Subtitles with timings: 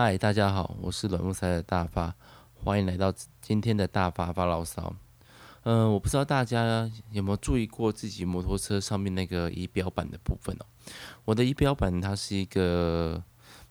[0.00, 2.14] 嗨，大家好，我是软木塞的大发，
[2.54, 3.12] 欢迎来到
[3.42, 4.94] 今天的大发发牢骚。
[5.64, 10.66] 嗯、我不知道大家有没有注意过自己摩托车上面那个仪表板的部分哦。
[11.24, 13.20] 我的仪表板它是一个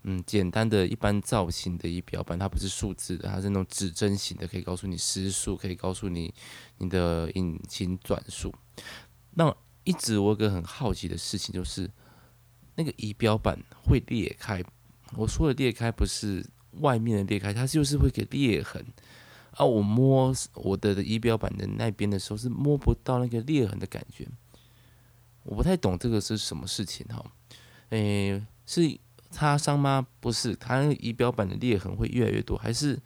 [0.03, 6.33] 嗯简单的一般造型的仪表板，它不是数字的，它是那种指针型的，可以告诉你时速，可以告诉你
[6.79, 8.53] 你的引擎转速。
[9.35, 9.55] 那
[9.85, 11.89] 一直我有个很好奇的事情就是，
[12.75, 14.61] 那个仪表板会裂开。
[15.15, 16.45] 我说的裂开不是
[16.81, 18.83] 外面的裂开，它就是会给裂痕。
[19.51, 24.27] 啊，我摸我的仪表板的那边的时候是摸不到那个裂痕的感觉。
[25.43, 27.25] 我不太懂这个是什么事情哈。
[27.89, 28.99] 诶，是
[29.31, 30.05] 擦伤吗？
[30.19, 32.99] 不是，它那个仪表板的裂痕会越来越多，还是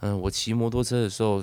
[0.00, 1.42] 嗯、我骑摩托车的时候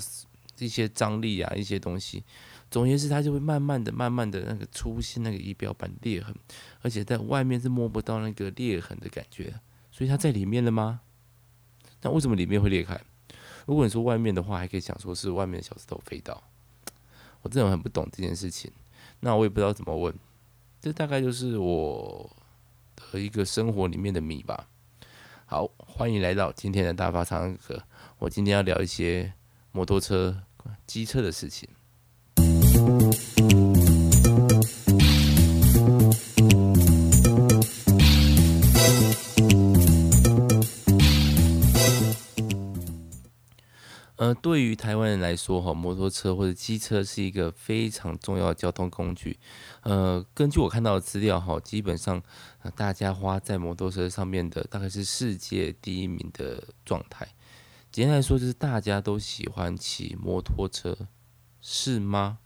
[0.59, 2.23] 一些张力啊，一些东西。
[2.70, 6.35] 总言之它就会慢慢的、慢慢的那个出现那个仪表板裂痕，
[6.81, 9.53] 而且在外面是摸不到那个裂痕的感觉，
[9.93, 11.02] 所以它在里面了吗？
[12.02, 12.99] 那为什么里面会裂开？
[13.67, 16.41] 如果你说外面的话，还可以想说是外面的小石头飞到。
[17.44, 18.72] 我真的很不懂这件事情，
[19.19, 20.11] 那我也不知道怎么问。
[20.81, 22.27] 这大概就是我
[22.95, 24.67] 的一个生活里面的谜吧。
[25.45, 27.83] 好，欢迎来到今天的大发常课。
[28.17, 29.31] 我今天要聊一些
[29.72, 30.41] 摩托车、
[30.88, 31.69] 机车的事情。
[44.36, 49.38] 对于台湾人来说，哈，摩托车或者机车是一个非常重要的交通工具。
[49.81, 52.22] 呃，根据我看到的资料，哈，基本上，
[52.75, 57.28] 大家花在摩托车上面的大概是世界第一名的状态。
[57.92, 60.97] 简单来说，就是大家都喜欢骑摩托车，
[61.62, 62.40] 是吗？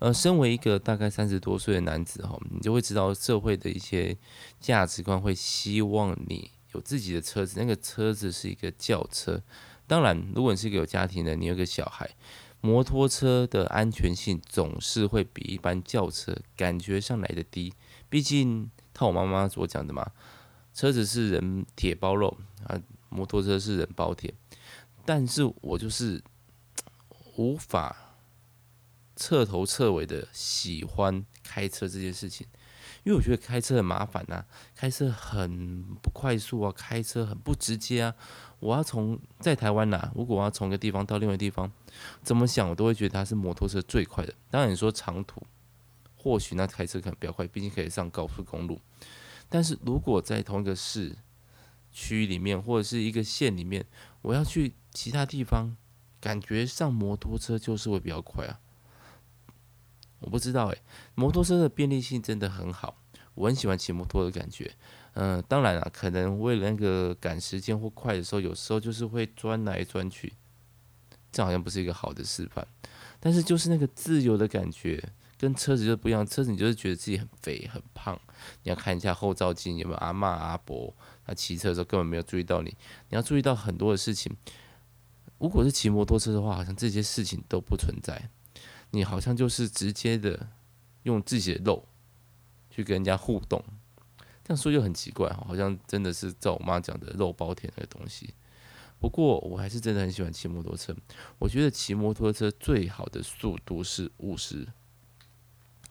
[0.00, 4.18] 呃，身为一个大概三十多岁的男子，哈，你就会知道社会的一些
[4.60, 9.42] 价值观会希望你有自己的车子，那个车子是一个轿车。
[9.86, 12.10] 当然，如果你是一个有家庭的，你有个小孩，
[12.60, 17.72] 摩托车的安全性总是会比一般轿车感觉上来的低。
[18.08, 20.12] 毕竟，套我妈妈所讲的嘛，
[20.72, 22.36] 车子是人铁包肉
[22.66, 24.34] 啊，摩托车是人包铁。
[25.04, 26.22] 但是我就是
[27.36, 28.16] 无法
[29.16, 32.46] 彻头彻尾的喜欢开车这件事情。
[33.04, 34.44] 因为我觉得开车很麻烦呐、
[34.74, 38.14] 开车很不快速啊，开车很不直接啊。
[38.60, 41.70] 我要从在台湾呐、如果我要从一个地方到另外一个地方，
[42.22, 44.32] 怎么想我都会觉得它是摩托车最快的。
[44.50, 45.42] 当然你说长途，
[46.16, 48.80] 或许那开车可能比较快，毕竟可以上高速公路。
[49.50, 51.14] 但是如果在同一个市
[51.92, 53.84] 区里面或者是一个县里面，
[54.22, 55.76] 我要去其他地方，
[56.18, 58.60] 感觉上摩托车就是会比较快啊。
[60.24, 60.82] 我不知道诶，
[61.14, 62.96] 摩托车的便利性真的很好，
[63.34, 64.74] 我很喜欢骑摩托的感觉。
[65.12, 70.32] 嗯、当然了，可能为了那个赶时间或快的时候，有时候就是会钻来钻去，
[71.30, 72.66] 这好像不是一个好的示范。
[73.20, 75.02] 但是就是那个自由的感觉，
[75.38, 76.26] 跟车子就不一样。
[76.26, 78.18] 车子你就是觉得自己很肥很胖，
[78.62, 80.92] 你要看一下后照镜有没有阿嬷阿伯，
[81.26, 82.70] 他骑车的时候根本没有注意到你，
[83.10, 84.34] 你要注意到很多的事情。
[85.38, 88.30] 如果是骑摩托车的话，好像这些事情都不存在。
[88.94, 90.50] 你好像就是直接的
[91.02, 91.84] 用自己的肉
[92.70, 93.60] 去跟人家互动，
[94.44, 98.32] 这样说就很奇怪，好像真的是照我妈讲的肉包铁那个东西。
[99.00, 100.94] 不过我还是真的很喜欢骑摩托车，
[101.40, 104.68] 我觉得骑摩托车最好的速度是五十，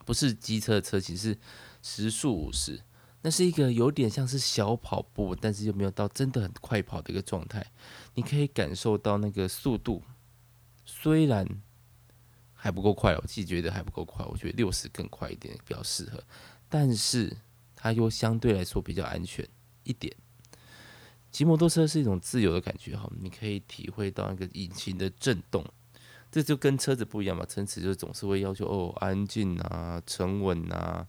[0.06, 1.36] 不是机车的车型，是
[1.82, 2.80] 时速五十，
[3.20, 7.70] 那是一个有点像是小跑步，但是又没有到真的很快跑的一个状态。
[8.14, 10.02] 你可以感受到那个速度，
[10.86, 11.46] 虽然。
[12.64, 14.24] 还不够快，我自己觉得还不够快。
[14.24, 16.24] 我觉得六十更快一点比较适合，
[16.66, 17.36] 但是
[17.76, 19.46] 它又相对来说比较安全
[19.82, 20.16] 一点。
[21.30, 25.62] 骑摩托车是一种自由的感觉哈，你可以体会到那个引擎的震动，
[26.32, 27.44] 这就跟车子不一样嘛。
[27.44, 31.06] 车子就总是会要求哦安静啊、沉稳啊、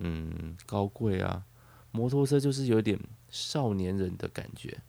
[0.00, 1.46] 嗯高贵啊，
[1.92, 4.82] 摩托车就是有点少年人的感觉。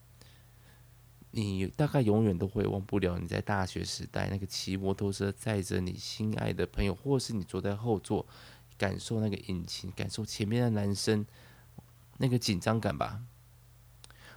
[1.35, 8.23] 你大概永远都会忘不了你在大学时代那个骑摩托车载着你心爱的朋友，或是你坐在后座，
[8.77, 11.25] 感受那个引擎，感受前面的男生
[12.19, 13.19] 那个紧张感吧。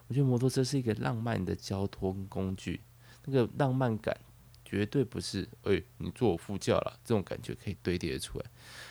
[0.09, 2.81] 我觉得摩托车是一个浪漫的交通工具，
[3.27, 4.19] 那个浪漫感
[4.65, 8.47] 绝对不是哎、你坐我副驾了这种感觉可以堆叠出来。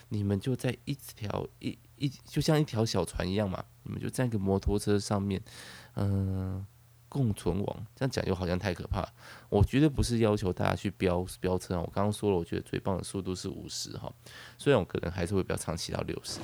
[0.09, 5.41] 你们就在一条一一就像一条小船一样嘛，你们就在一个摩托车上面，
[5.95, 6.63] 嗯。
[7.15, 9.01] 共存亡，这样讲又好像太可怕。
[9.47, 11.79] 我绝对不是要求大家去飙飙车。
[11.79, 14.11] 我刚刚说了，我觉得最棒的速度是五十哈，
[14.57, 16.41] 虽然我可能还是会比较长骑到六十。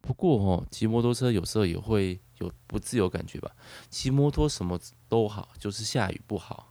[0.00, 3.52] 不过哦，骑摩托车有时候也会有不自由感觉吧。
[3.88, 4.76] 骑摩托什么
[5.08, 6.70] 都好，就是下雨不好。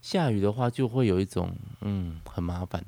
[0.00, 2.84] 下雨的话就会有一种嗯很麻烦，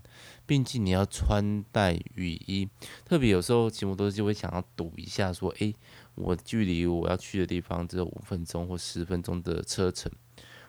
[0.47, 2.69] 毕竟你要穿戴雨衣，
[3.05, 5.73] 特别有时候骑摩托车就会想要赌一下，说诶，
[6.15, 10.13] 我距离我要去的地方只有五分钟或十分钟的车程，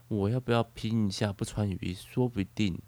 [0.08, 1.94] 我要不要拼一下不穿雨衣？
[1.94, 2.82] 说不定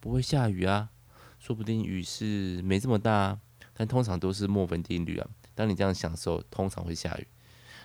[0.00, 0.90] 不会下雨啊，
[1.38, 3.40] 说不定雨是没这么大啊。
[3.74, 5.28] 但通常都是墨菲定律啊。
[5.54, 7.26] 当你这样想的时候，通常会下雨，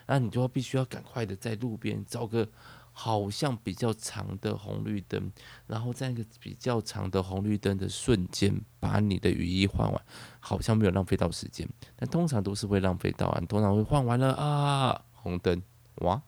[0.08, 2.48] 那你就要必须要赶快的在路边找个
[2.92, 5.32] 好像比较长的红绿灯，
[5.68, 10.06] 然后在一个比较长的红绿灯的瞬间，把你的雨衣换完，
[10.40, 13.42] 好像没有浪费到时间，但通常都是会浪费到啊。
[13.48, 15.62] 通常会换完了啊，红灯
[15.96, 16.22] 哇，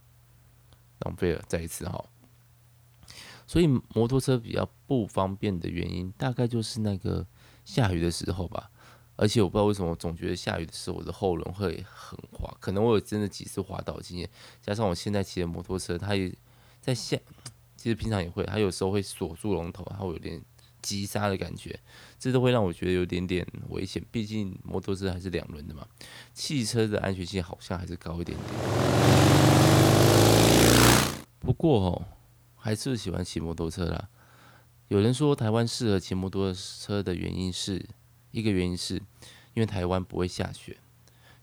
[0.99, 2.05] 浪费了，再一次哈。
[3.45, 7.27] 所以摩托车比较不方便的原因，大概就是那个
[7.65, 8.71] 下雨的时候吧。
[9.15, 14.27] 而且我不知道为什么，我总觉得下雨的时候我的后轮会很滑，可能我有真的几次滑倒经验，
[14.60, 16.33] 加上我现在骑的摩托车，它也
[16.81, 17.15] 在下，
[17.77, 20.42] 其实平常也会，它有时候会锁住龙头，它会有点
[20.81, 21.80] 急刹的感觉，
[22.18, 24.04] 这都会让我觉得有点点危险。
[24.10, 25.88] 毕竟摩托车还是两轮的嘛，
[26.33, 28.48] 汽车的安全性好像还是高一点点。
[31.39, 32.01] 不过哦，
[32.56, 34.09] 还是喜欢骑摩托车啦。
[34.88, 37.86] 有人说台湾适合骑摩托车的原因是。
[38.33, 38.95] 一个原因是，
[39.53, 40.75] 因为台湾不会下雪，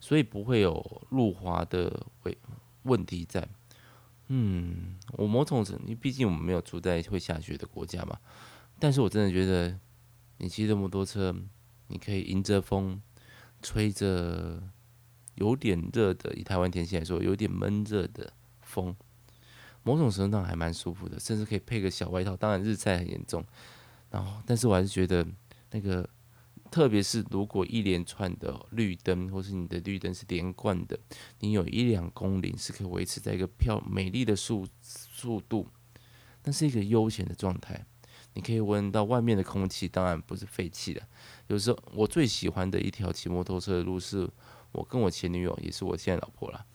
[0.01, 2.35] 所以不会有路滑的问
[2.83, 3.47] 问题在。
[4.27, 8.19] 嗯，我某种程度，因为毕竟我们没有住在会下雪的国家嘛。
[8.77, 9.79] 但是我真的觉得，
[10.37, 11.33] 你骑着摩托车，
[11.87, 13.01] 你可以迎着风，
[13.61, 14.61] 吹着
[15.35, 18.93] 有点热的，以台湾天气来说，有点闷热的风，
[19.83, 22.35] 某种程度上还蛮舒服的，甚至可以配个小外套。
[22.35, 23.45] 当然日晒很严重，
[24.09, 25.25] 然后，但是我还是觉得
[25.71, 26.09] 那个。
[26.71, 30.97] 特别是如果一连串的绿灯，或是你的绿灯是连贯的，
[31.39, 35.67] 你有一两公里是可以维持在一个漂美丽的速速度，
[36.45, 37.85] 那是一个悠闲的状态。
[38.33, 41.05] 你可以闻到外面的空气，当然不是废气的。
[41.47, 44.25] 有时候我最喜欢的一条骑摩托车的路，是
[44.71, 46.65] 我跟我前女友，也是我现在老婆啦。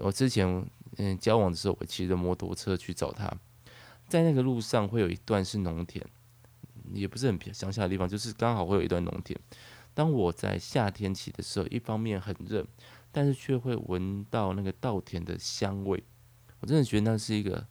[0.00, 0.66] 我之前
[0.96, 3.30] 嗯交往的时候，我骑着摩托车去找她，
[4.08, 6.02] 在那个路上会有一段是农田。
[6.92, 9.38] 也不是很偏乡下的地方，就是刚好会有一段农田。
[9.94, 12.66] 当我在夏天骑的时候，一方面很热，
[13.10, 16.02] 但是却会闻到那个稻田的香味。
[16.60, 17.66] 我真的觉得那是一个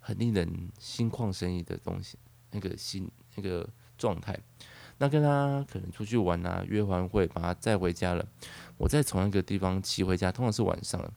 [0.00, 2.18] 很令人心旷神怡的东西，
[2.50, 4.38] 那个心那个状态。
[4.98, 8.26] 那跟他可能出去玩啊，约完会把他载回家了，
[8.76, 11.12] 我再从那个地方骑回家，通常是晚上了，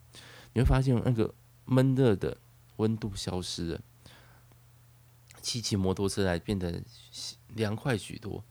[0.53, 1.33] 你会发现那个
[1.65, 2.35] 闷热的
[2.77, 3.81] 温度消失了。
[5.47, 6.83] 骑骑摩托车来变得
[7.55, 8.43] 凉快许多，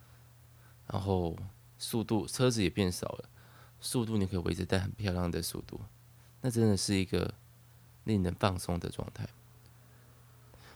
[0.86, 1.36] 然后
[1.78, 3.28] 速度车子也变少了，
[3.82, 5.78] 速度你可以维持在很漂亮的速度，
[6.40, 7.34] 那真的是一个
[8.04, 9.28] 令人放松的状态。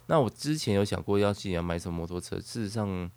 [0.09, 3.11] 那我之前有想过要去要买什么摩托车，事实上，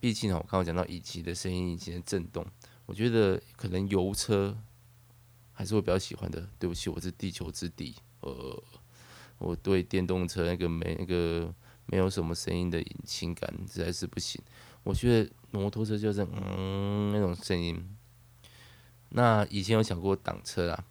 [0.00, 2.46] 毕竟我刚刚讲到引擎的声音、引擎的震动，
[2.86, 4.56] 我觉得可能油车
[5.52, 6.48] 还是我比较喜欢的。
[6.58, 8.62] 对不起，我是地球之敌，呃，
[9.36, 11.54] 我对电动车那个没那个。
[11.90, 14.40] 没有什么声音的引擎感，实在是不行。
[14.84, 17.96] 我觉得摩托车就是嗯那种声音。
[19.10, 20.84] 那以前有想过挡车啦，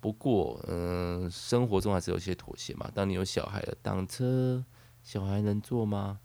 [0.00, 2.90] 不过嗯、生活中还是有些妥协嘛。
[2.94, 4.64] 当你有小孩了，挡车
[5.02, 6.20] 小孩能坐吗？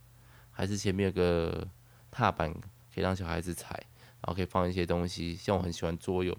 [0.52, 1.68] 还是前面有个
[2.12, 2.54] 踏板
[2.94, 3.74] 可以让小孩子踩，
[4.22, 5.36] 然后可以放一些东西。
[5.36, 6.38] 像我很喜欢桌游，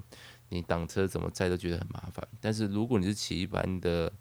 [0.50, 2.26] 你挡车怎么载都觉得很麻烦。
[2.40, 4.12] 但是如果你是骑一般的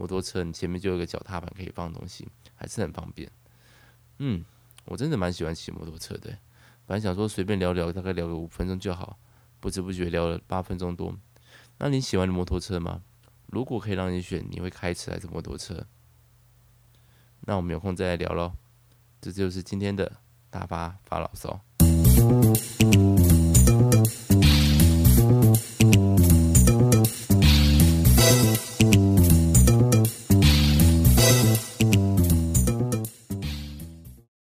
[0.00, 2.26] 摩托车，你前面就有个脚踏板可以放东西。
[2.54, 3.30] 还是很方便，
[4.18, 4.42] 嗯，
[4.86, 6.30] 我真的蛮喜欢骑摩托车的。
[6.86, 9.18] 本来想说随便聊聊，大概聊个五分钟就好，
[9.60, 11.14] 不知不觉聊了八分钟多。
[11.78, 13.02] 那你喜欢摩托车吗？
[13.46, 15.86] 如果可以让你选，你会开车还是摩托车？
[17.40, 18.52] 那我们有空再来聊喽。
[19.20, 20.16] 这就是今天的
[20.50, 21.60] 大发发牢骚。